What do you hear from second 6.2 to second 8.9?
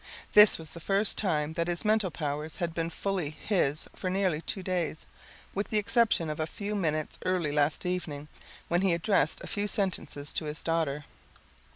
of a few minutes early last evening, when